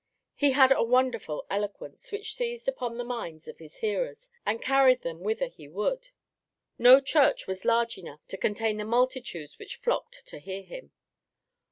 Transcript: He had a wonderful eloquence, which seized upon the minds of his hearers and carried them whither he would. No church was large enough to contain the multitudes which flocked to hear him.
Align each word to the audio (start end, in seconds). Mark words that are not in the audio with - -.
He 0.33 0.53
had 0.53 0.71
a 0.71 0.81
wonderful 0.81 1.45
eloquence, 1.47 2.11
which 2.11 2.33
seized 2.33 2.67
upon 2.67 2.97
the 2.97 3.03
minds 3.03 3.47
of 3.47 3.59
his 3.59 3.75
hearers 3.75 4.31
and 4.47 4.59
carried 4.59 5.03
them 5.03 5.19
whither 5.19 5.45
he 5.47 5.67
would. 5.67 6.09
No 6.79 6.99
church 6.99 7.45
was 7.45 7.65
large 7.65 7.99
enough 7.99 8.25
to 8.29 8.37
contain 8.37 8.77
the 8.77 8.83
multitudes 8.85 9.59
which 9.59 9.75
flocked 9.75 10.25
to 10.25 10.39
hear 10.39 10.63
him. 10.63 10.91